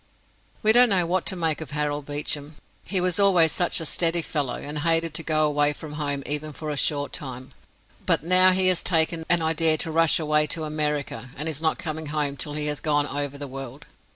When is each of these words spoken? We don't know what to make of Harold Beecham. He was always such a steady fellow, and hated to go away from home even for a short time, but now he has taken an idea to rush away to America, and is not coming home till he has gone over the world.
We 0.63 0.71
don't 0.71 0.89
know 0.89 1.05
what 1.05 1.27
to 1.27 1.35
make 1.35 1.61
of 1.61 1.69
Harold 1.69 2.07
Beecham. 2.07 2.55
He 2.83 2.99
was 2.99 3.19
always 3.19 3.51
such 3.51 3.79
a 3.79 3.85
steady 3.85 4.23
fellow, 4.23 4.55
and 4.55 4.79
hated 4.79 5.13
to 5.13 5.21
go 5.21 5.45
away 5.45 5.73
from 5.73 5.93
home 5.93 6.23
even 6.25 6.53
for 6.53 6.71
a 6.71 6.75
short 6.75 7.13
time, 7.13 7.51
but 8.03 8.23
now 8.23 8.49
he 8.51 8.67
has 8.69 8.81
taken 8.81 9.23
an 9.29 9.43
idea 9.43 9.77
to 9.77 9.91
rush 9.91 10.19
away 10.19 10.47
to 10.47 10.63
America, 10.63 11.29
and 11.37 11.47
is 11.47 11.61
not 11.61 11.77
coming 11.77 12.07
home 12.07 12.35
till 12.35 12.53
he 12.53 12.65
has 12.65 12.79
gone 12.79 13.05
over 13.05 13.37
the 13.37 13.47
world. 13.47 13.85